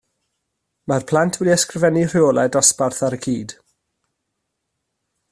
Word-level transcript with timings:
Mae'r 0.91 1.03
plant 1.09 1.35
wedi 1.41 1.51
ysgrifennu 1.55 2.05
rheolau 2.13 2.51
dosbarth 2.55 3.01
ar 3.09 3.17
y 3.19 3.19
cyd 3.27 3.53